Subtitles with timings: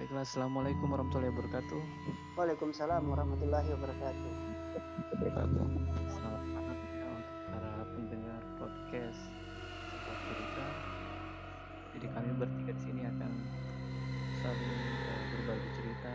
[0.00, 1.80] Baiklah, Assalamualaikum warahmatullahi wabarakatuh.
[2.32, 4.32] Waalaikumsalam warahmatullahi wabarakatuh.
[6.08, 9.20] Selamat malam ya untuk para pendengar podcast
[9.92, 10.66] sebuah cerita.
[11.92, 13.32] Jadi kami bertiga di sini akan
[14.40, 14.72] saling
[15.04, 16.12] eh, berbagi cerita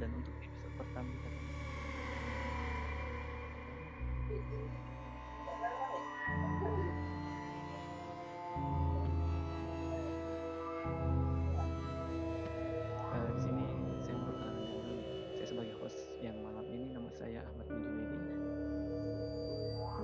[0.00, 1.28] dan untuk episode pertama kita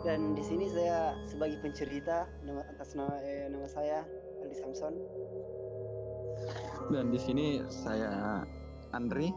[0.07, 4.07] Dan di sini saya sebagai pencerita nama atas nama eh, nama saya
[4.39, 4.95] Aldi Samson.
[6.95, 8.47] Dan di sini saya
[8.95, 9.35] Andri.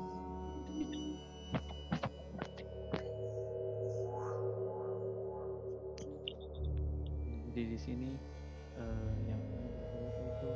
[7.50, 8.14] Jadi di sini
[8.78, 9.42] eh, yang
[10.22, 10.50] itu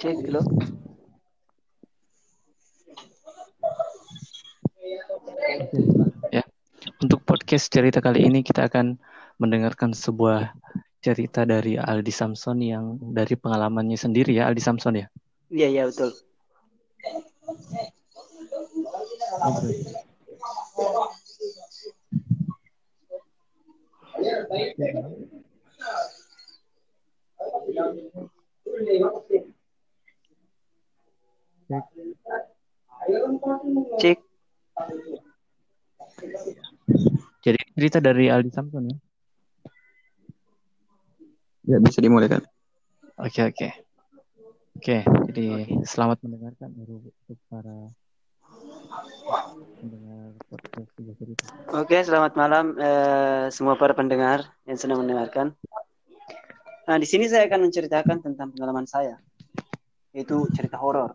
[0.00, 0.42] Cek dulu.
[7.00, 8.98] Untuk podcast cerita kali ini kita akan
[9.40, 10.52] mendengarkan sebuah
[11.00, 15.06] cerita dari Aldi Samson yang dari pengalamannya sendiri ya Aldi Samson ya.
[15.48, 16.12] Iya iya betul.
[34.00, 34.18] Cek.
[37.40, 38.96] Jadi cerita dari Aldi Samson ya.
[41.70, 42.42] Ya bisa dimulai kan?
[43.20, 43.68] Oke oke.
[44.80, 47.98] Oke, jadi selamat mendengarkan untuk para pendengar podcast
[48.40, 48.79] sebuah cerita.
[51.70, 55.54] Oke, selamat malam eh, semua para pendengar yang sedang mendengarkan.
[56.90, 59.22] Nah, di sini saya akan menceritakan tentang pengalaman saya,
[60.10, 61.14] yaitu cerita horor.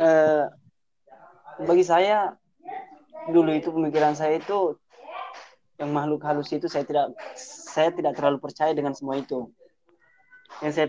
[0.00, 0.44] Eh,
[1.68, 2.32] bagi saya
[3.28, 4.80] dulu itu pemikiran saya itu
[5.76, 9.52] yang makhluk halus itu saya tidak saya tidak terlalu percaya dengan semua itu.
[10.64, 10.86] Yang saya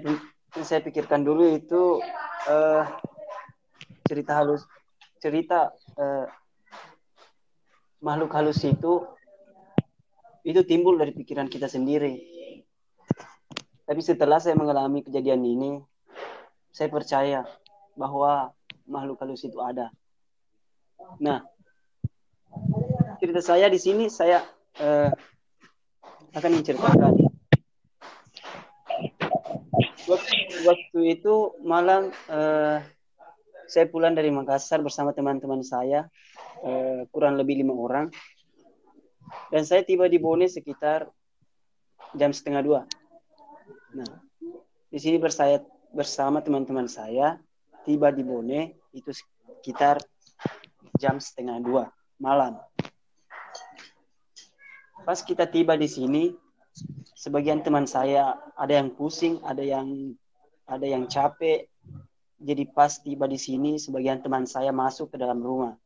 [0.56, 2.00] yang saya pikirkan dulu itu
[2.48, 2.84] eh,
[4.12, 4.68] cerita halus
[5.24, 6.28] cerita eh,
[8.04, 9.08] makhluk halus itu
[10.44, 12.18] itu timbul dari pikiran kita sendiri.
[13.86, 15.78] Tapi setelah saya mengalami kejadian ini,
[16.74, 17.46] saya percaya
[17.94, 18.50] bahwa
[18.90, 19.94] makhluk halus itu ada.
[21.22, 21.46] Nah,
[23.22, 24.42] cerita saya di sini saya
[24.82, 25.14] eh,
[26.34, 27.14] akan menceritakan
[30.10, 30.36] waktu,
[30.66, 32.82] waktu itu malam eh,
[33.72, 36.12] saya pulang dari Makassar bersama teman-teman saya
[36.60, 38.12] eh, kurang lebih lima orang
[39.48, 41.08] dan saya tiba di Bone sekitar
[42.20, 42.82] jam setengah dua.
[43.96, 44.12] Nah,
[44.92, 45.64] di sini bersaya
[45.96, 47.40] bersama teman-teman saya
[47.88, 50.04] tiba di Bone itu sekitar
[51.00, 51.88] jam setengah dua
[52.20, 52.60] malam.
[55.02, 56.30] Pas kita tiba di sini,
[57.18, 60.14] sebagian teman saya ada yang pusing, ada yang
[60.70, 61.72] ada yang capek.
[62.42, 65.78] Jadi pas tiba di sini, sebagian teman saya masuk ke dalam rumah.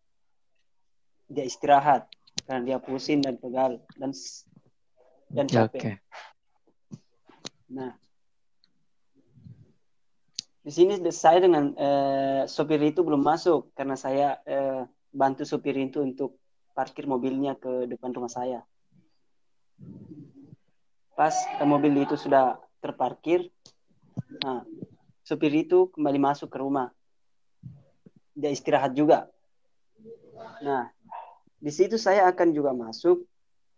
[1.27, 2.07] Dia istirahat
[2.47, 4.15] karena dia pusing dan pegal dan
[5.31, 5.81] dan capek.
[5.83, 5.91] Oke.
[7.75, 7.91] Nah,
[10.63, 15.99] di sini saya dengan eh, sopir itu belum masuk karena saya eh, bantu sopir itu
[16.01, 16.39] untuk
[16.71, 18.63] parkir mobilnya ke depan rumah saya.
[21.19, 23.49] Pas eh, mobil itu sudah terparkir,
[24.45, 24.61] nah,
[25.25, 26.93] sopir itu kembali masuk ke rumah.
[28.37, 29.25] Dia istirahat juga.
[30.61, 30.93] Nah,
[31.57, 33.25] di situ saya akan juga masuk.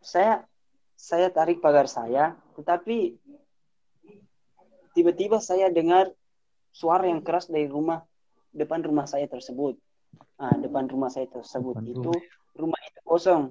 [0.03, 0.44] Saya
[0.97, 3.15] saya tarik pagar saya, tetapi
[4.91, 6.11] tiba-tiba saya dengar
[6.73, 8.03] suara yang keras dari rumah
[8.51, 9.77] depan rumah saya tersebut.
[10.38, 12.11] Nah, depan rumah saya tersebut Depan itu
[12.57, 13.44] rumah itu kosong.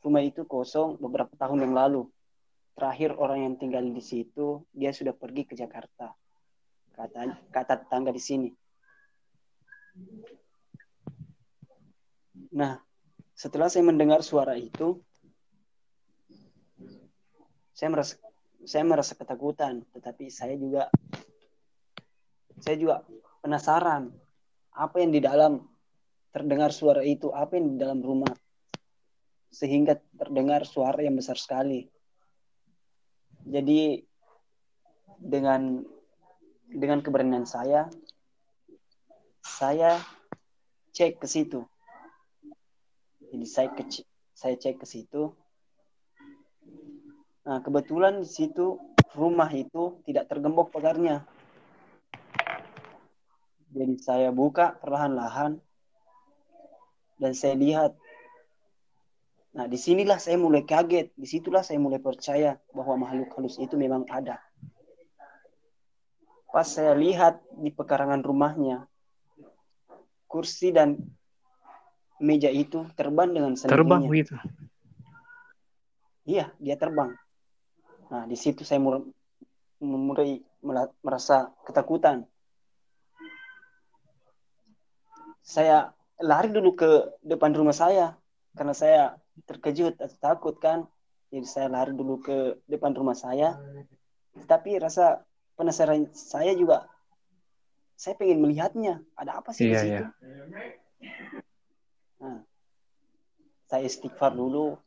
[0.00, 2.02] Rumah itu kosong beberapa tahun yang lalu.
[2.74, 6.10] Terakhir orang yang tinggal di situ dia sudah pergi ke Jakarta.
[6.94, 8.50] Kata kata tetangga di sini.
[12.54, 12.78] Nah,
[13.34, 15.02] setelah saya mendengar suara itu,
[17.74, 18.14] saya merasa
[18.64, 20.90] saya merasa ketakutan, tetapi saya juga
[22.62, 23.02] saya juga
[23.42, 24.14] penasaran
[24.74, 25.62] apa yang di dalam
[26.34, 28.34] terdengar suara itu, apa yang di dalam rumah
[29.54, 31.86] sehingga terdengar suara yang besar sekali.
[33.44, 34.00] Jadi
[35.20, 35.84] dengan
[36.68, 37.92] dengan keberanian saya
[39.44, 40.00] saya
[40.96, 41.60] cek ke situ.
[43.28, 43.84] Jadi saya ke
[44.32, 45.30] saya cek ke situ.
[47.44, 48.80] Nah, kebetulan di situ
[49.12, 51.28] rumah itu tidak tergembok pagarnya.
[53.74, 55.60] Jadi saya buka perlahan-lahan
[57.20, 57.92] dan saya lihat.
[59.54, 61.14] Nah, di sinilah saya mulai kaget.
[61.14, 64.42] Di situlah saya mulai percaya bahwa makhluk halus itu memang ada.
[66.50, 68.86] Pas saya lihat di pekarangan rumahnya,
[70.26, 70.98] kursi dan
[72.18, 73.78] meja itu terbang dengan sendirinya.
[73.78, 74.34] Terbang begitu.
[76.26, 77.14] Iya, dia terbang.
[78.10, 79.06] Nah, di situ saya mulai,
[79.82, 82.26] mulai merasa ketakutan.
[85.42, 88.14] Saya lari dulu ke depan rumah saya
[88.54, 89.02] karena saya
[89.42, 90.86] terkejut atau takut kan.
[91.28, 93.58] Jadi saya lari dulu ke depan rumah saya.
[94.46, 95.22] Tapi rasa
[95.54, 96.86] penasaran saya juga
[97.94, 99.02] saya pengen melihatnya.
[99.14, 99.90] Ada apa sih Iya, di situ?
[99.90, 100.02] iya.
[102.18, 102.38] Nah,
[103.66, 104.78] saya istighfar dulu.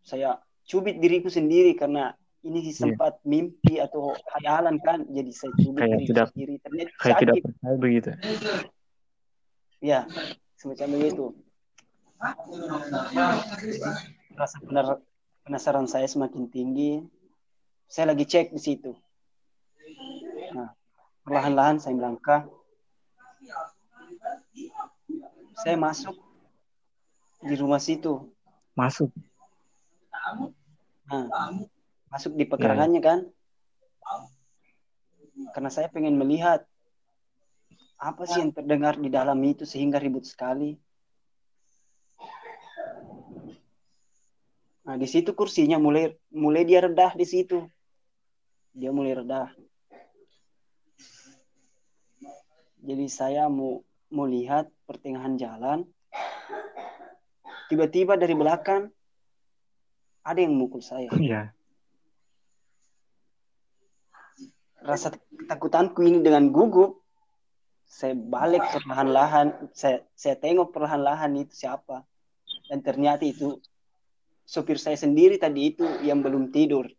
[0.00, 5.04] Saya cubit diriku sendiri karena ini sempat mimpi atau khayalan kan.
[5.04, 6.54] Jadi saya cubit Kayak diriku tidak- sendiri.
[6.60, 7.44] Ternyata Kayak tidak sakit.
[7.44, 8.10] percaya begitu.
[9.80, 10.00] Ya,
[10.56, 11.24] semacam begitu.
[14.36, 15.00] Rasa penar-
[15.44, 17.00] penasaran saya semakin tinggi.
[17.90, 18.92] Saya lagi cek di situ.
[20.54, 20.70] Nah,
[21.24, 22.46] perlahan-lahan saya melangkah.
[25.64, 26.14] Saya masuk
[27.40, 28.30] di rumah situ.
[28.76, 29.10] Masuk.
[31.10, 31.26] Nah,
[32.12, 33.20] masuk di pekarangannya kan.
[35.56, 36.68] Karena saya pengen melihat
[38.00, 40.76] apa sih yang terdengar di dalam itu sehingga ribut sekali.
[44.90, 47.62] Nah, di situ kursinya mulai mulai dia redah di situ.
[48.74, 49.54] Dia mulai redah.
[52.82, 55.86] Jadi saya mau mau lihat pertengahan jalan.
[57.70, 58.90] Tiba-tiba dari belakang
[60.26, 61.06] ada yang mukul saya.
[61.14, 61.54] Iya.
[64.80, 67.04] rasa ketakutanku ini dengan gugup
[67.84, 72.00] saya balik perlahan-lahan saya saya tengok perlahan-lahan itu siapa
[72.72, 73.60] dan ternyata itu
[74.50, 76.90] sopir saya sendiri tadi itu yang belum tidur.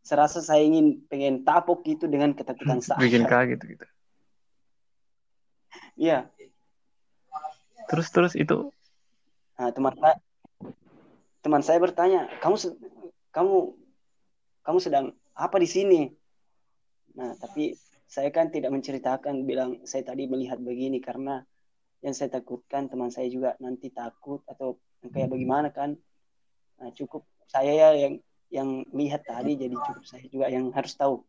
[0.00, 3.86] Serasa saya ingin pengen tapok itu dengan ketakutan saya Bikin kaget gitu.
[6.00, 6.32] iya.
[7.92, 8.72] Terus terus itu?
[9.60, 10.16] Nah, teman saya
[11.44, 12.56] teman saya bertanya kamu
[13.36, 13.56] kamu
[14.64, 16.00] kamu sedang apa di sini?
[17.20, 17.76] Nah tapi
[18.08, 21.44] saya kan tidak menceritakan bilang saya tadi melihat begini karena
[22.00, 26.00] yang saya takutkan teman saya juga nanti takut atau kayak bagaimana kan
[26.78, 28.14] nah, cukup saya ya yang
[28.48, 31.20] yang lihat tadi jadi cukup saya juga yang harus tahu.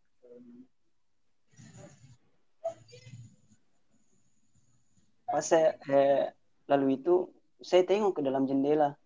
[5.30, 6.34] Pas saya eh,
[6.66, 7.30] lalu itu
[7.62, 8.98] saya tengok ke dalam jendela.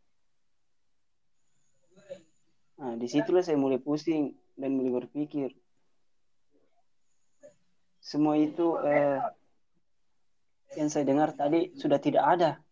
[2.79, 5.51] Nah di situlah saya mulai pusing dan mulai berpikir.
[8.00, 9.19] Semua itu eh,
[10.79, 12.62] yang saya dengar tadi sudah tidak ada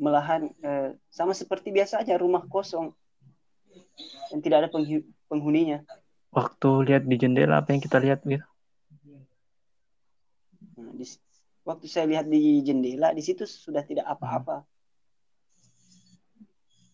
[0.00, 2.92] malahan eh, sama seperti biasa aja rumah kosong.
[4.32, 4.68] Yang tidak ada
[5.28, 5.84] penghuninya.
[6.32, 8.44] Waktu lihat di jendela apa yang kita lihat gitu.
[10.80, 11.04] Nah, di,
[11.64, 14.64] waktu saya lihat di jendela di situ sudah tidak apa-apa.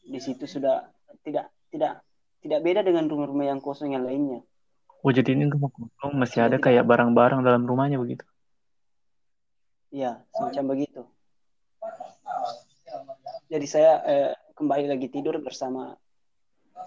[0.08, 0.90] Di situ sudah
[1.22, 2.02] tidak tidak
[2.42, 4.42] tidak beda dengan rumah-rumah yang kosong yang lainnya.
[5.02, 8.26] Oh jadi ini rumah kosong masih ada kayak barang-barang dalam rumahnya begitu.
[9.88, 11.00] ya semacam begitu
[13.48, 15.96] jadi saya eh, kembali lagi tidur bersama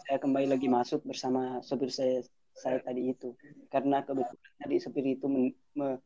[0.07, 2.23] saya kembali lagi masuk bersama sopir saya
[2.55, 3.35] saya tadi itu.
[3.67, 5.99] Karena kebetulan tadi sopir itu men- me-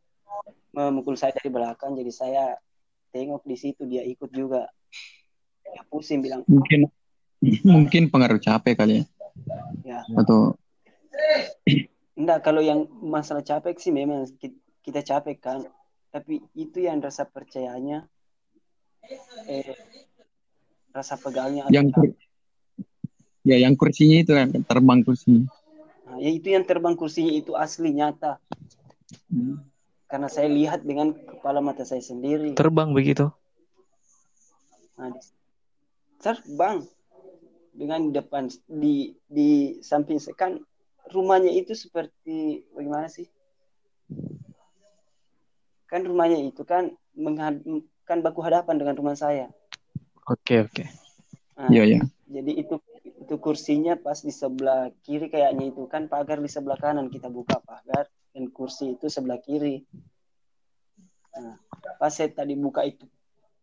[0.74, 2.44] memukul saya dari belakang jadi saya
[3.14, 4.66] tengok di situ dia ikut juga.
[5.66, 6.88] Ya pusing bilang Mungkin
[7.62, 9.04] mungkin pengaruh capek kali ya.
[9.84, 10.00] ya.
[10.18, 10.56] Atau
[12.16, 15.60] enggak kalau yang masalah capek sih memang ki- kita capek kan.
[16.10, 18.08] Tapi itu yang rasa percayanya
[19.46, 19.76] eh,
[20.96, 22.16] rasa pegangnya atau yang kur-
[23.44, 25.44] ya yang kursinya itu kan terbang kursinya.
[26.08, 28.40] Nah, ya itu yang terbang kursinya itu asli nyata
[30.08, 33.28] karena saya lihat dengan kepala mata saya sendiri Terbang begitu.
[34.96, 35.12] Nah,
[36.24, 36.88] terbang
[37.76, 40.56] dengan depan di di samping kan
[41.12, 43.28] rumahnya itu seperti bagaimana sih?
[45.92, 47.60] Kan rumahnya itu kan menghad
[48.08, 49.52] kan baku hadapan dengan rumah saya.
[50.26, 50.84] Oke, oke.
[51.56, 52.02] Nah, Iya, iya.
[52.26, 57.10] jadi itu itu kursinya pas di sebelah kiri kayaknya itu kan pagar di sebelah kanan
[57.10, 59.86] kita buka pagar dan kursi itu sebelah kiri.
[61.36, 61.58] Nah,
[62.02, 63.06] pas saya tadi buka itu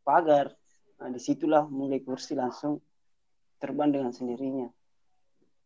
[0.06, 0.54] pagar,
[0.98, 2.78] nah di situlah mulai kursi langsung
[3.62, 4.66] terbang dengan sendirinya.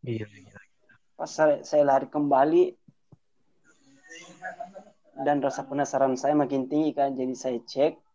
[0.04, 0.56] Iya, iya.
[1.16, 2.76] Pas saya, saya lari kembali
[5.24, 8.05] dan rasa penasaran saya makin tinggi kan, jadi saya cek.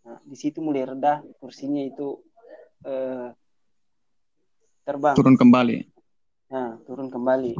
[0.00, 2.20] Nah, di situ mulai reda kursinya itu
[2.86, 3.28] eh,
[4.84, 5.16] terbang.
[5.16, 5.76] Turun kembali.
[6.50, 7.52] Nah, turun kembali.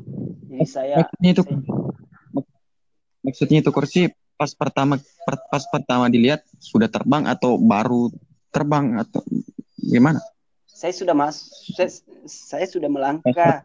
[0.50, 1.80] Jadi saya, Maksudnya itu saya
[3.20, 4.00] maksudnya itu kursi
[4.36, 8.08] pas pertama per- pas pertama dilihat sudah terbang atau baru
[8.48, 9.20] terbang atau
[9.76, 10.20] gimana?
[10.64, 11.90] saya sudah masuk saya,
[12.24, 13.60] saya sudah melangkah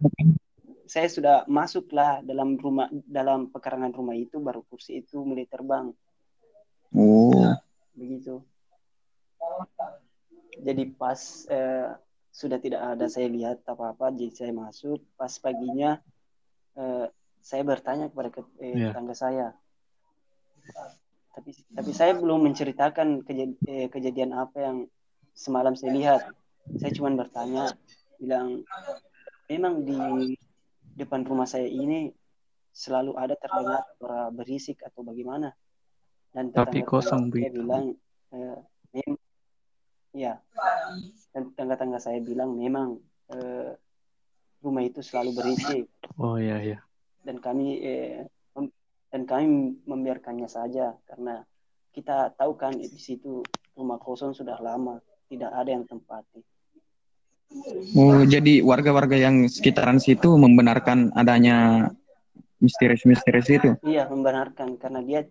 [0.86, 5.96] saya sudah masuklah dalam rumah dalam pekarangan rumah itu baru kursi itu mulai terbang
[6.96, 7.51] Oh,
[7.96, 8.44] begitu
[10.62, 11.20] jadi pas
[11.52, 11.90] eh,
[12.32, 15.04] sudah tidak ada saya lihat apa apa jadi saya masuk.
[15.16, 16.00] Pas paginya
[16.75, 17.08] eh,
[17.40, 18.92] saya bertanya kepada ke- eh, Iya.
[18.92, 19.48] tetangga saya.
[21.36, 24.78] Tapi tapi saya belum menceritakan kejad- eh, kejadian apa yang
[25.36, 26.22] semalam saya lihat.
[26.80, 27.75] Saya cuma bertanya
[28.20, 28.64] bilang
[29.52, 30.36] memang di
[30.96, 32.10] depan rumah saya ini
[32.75, 35.52] selalu ada terdengar suara berisik atau bagaimana?
[36.36, 37.86] Dan Tapi tetangga-tetangga kosong saya bilang
[38.36, 38.58] eh,
[40.15, 40.39] ya
[41.36, 42.95] dan tetangga-tetangga saya bilang memang
[43.36, 43.75] eh,
[44.63, 46.79] rumah itu selalu berisik Oh, iya, iya.
[47.27, 48.24] dan kami eh,
[49.12, 51.43] dan kami membiarkannya saja karena
[51.91, 53.43] kita tahu kan di situ
[53.75, 55.00] rumah kosong sudah lama
[55.31, 56.43] tidak ada yang tempati
[57.95, 61.88] oh jadi warga-warga yang sekitaran situ membenarkan adanya
[62.60, 63.69] misterius-misterius itu.
[63.88, 65.22] iya membenarkan karena dia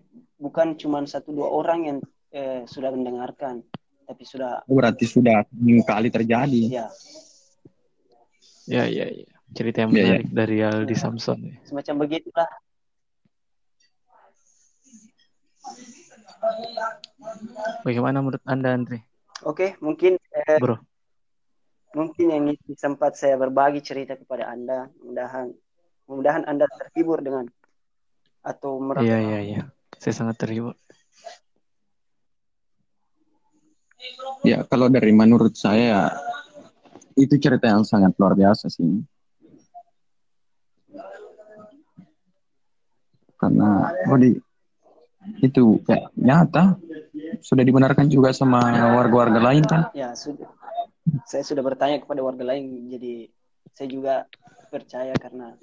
[0.40, 1.98] bukan cuma satu dua orang yang
[2.32, 3.64] eh, sudah mendengarkan
[4.04, 5.42] tapi sudah Berarti sudah
[5.82, 6.62] kali terjadi.
[6.70, 6.86] ya
[8.64, 9.28] Ya, ya, ya.
[9.52, 10.04] Cerita yang Iya, iya.
[10.08, 11.38] menarik dari Aldi Samson.
[11.42, 11.56] ya.
[11.64, 12.48] semacam begitulah
[17.82, 19.04] Bagaimana menurut Anda, Andre?
[19.44, 20.80] oke mungkin eh, Bro.
[21.92, 25.52] mungkin yang ini sempat saya berbagi cerita kepada anda mudahan
[26.04, 27.44] mudahan anda terhibur dengan
[28.40, 29.62] atau merasa Iya, iya, iya.
[29.96, 30.76] Saya sangat terhibur.
[34.44, 36.12] Ya, kalau dari menurut saya
[37.16, 39.00] itu cerita yang sangat luar biasa sih.
[43.40, 44.36] Karena oh di
[45.40, 46.76] itu kayak nyata
[47.40, 48.60] sudah dibenarkan juga sama
[48.92, 49.88] warga-warga lain kan.
[49.96, 50.48] Ya, sudah.
[51.24, 53.28] Saya sudah bertanya kepada warga lain, jadi
[53.72, 54.14] saya juga
[54.68, 55.56] percaya karena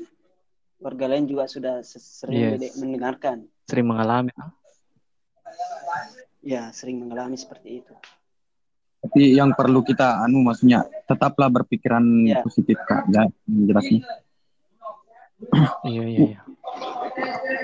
[0.82, 2.50] warga lain juga sudah se- sering Yes.
[2.58, 3.38] mende- mendengarkan.
[3.70, 4.34] Sering mengalami.
[6.42, 7.94] Ya, sering mengalami seperti itu.
[9.02, 12.46] Tapi yang perlu kita anu maksudnya tetaplah berpikiran Ya.
[12.46, 13.10] positif kak.
[13.10, 14.02] Ya, jelasnya.
[15.82, 16.40] Iya, iya, iya.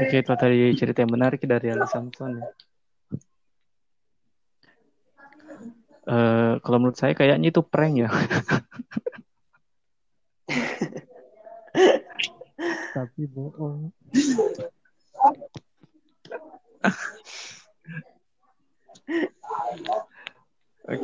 [0.02, 2.42] Oke, itu tadi cerita yang menarik dari Aldi Samson.
[2.42, 2.50] ya.
[6.08, 8.10] Eh, kalau menurut saya kayaknya itu prank ya.
[12.98, 13.94] Tapi bohong.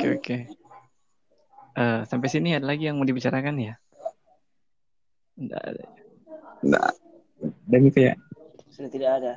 [0.04, 0.38] Oke, oke.
[1.80, 3.74] Eh, sampai sini ada lagi yang mau dibicarakan ya?
[5.40, 5.84] Nggak ada.
[6.68, 6.92] Nah,
[7.72, 8.20] dan kayak
[8.68, 9.34] Sudah tidak ada.